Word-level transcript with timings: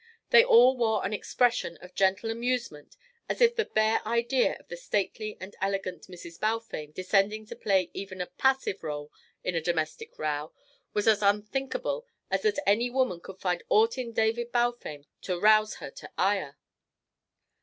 They 0.31 0.43
all 0.43 0.75
wore 0.77 1.05
an 1.05 1.13
expression 1.13 1.77
of 1.79 1.93
gentle 1.93 2.31
amusement 2.31 2.97
as 3.29 3.39
if 3.39 3.55
the 3.55 3.65
bare 3.65 4.01
idea 4.03 4.55
of 4.59 4.67
the 4.67 4.75
stately 4.75 5.37
and 5.39 5.55
elegant 5.61 6.07
Mrs. 6.07 6.39
Balfame 6.39 6.91
descending 6.91 7.45
to 7.45 7.55
play 7.55 7.91
even 7.93 8.19
a 8.19 8.25
passive 8.25 8.79
rôle 8.79 9.09
in 9.43 9.53
a 9.53 9.61
domestic 9.61 10.17
row 10.17 10.53
was 10.93 11.07
as 11.07 11.21
unthinkable 11.21 12.07
as 12.31 12.41
that 12.41 12.57
any 12.67 12.89
woman 12.89 13.19
could 13.19 13.39
find 13.39 13.61
aught 13.69 13.95
in 13.99 14.11
David 14.11 14.51
Balfame 14.51 15.05
to 15.21 15.39
rouse 15.39 15.75
her 15.75 15.91
to 15.91 16.09
ire. 16.17 16.57